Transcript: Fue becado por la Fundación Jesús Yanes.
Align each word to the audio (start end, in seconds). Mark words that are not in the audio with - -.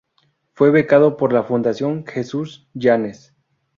Fue 0.53 0.71
becado 0.71 1.15
por 1.15 1.31
la 1.31 1.43
Fundación 1.43 2.07
Jesús 2.07 2.67
Yanes. 2.73 3.35